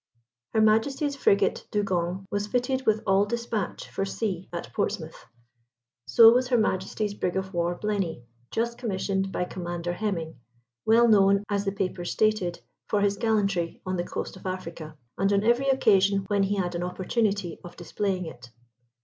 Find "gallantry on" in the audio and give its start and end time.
13.17-13.95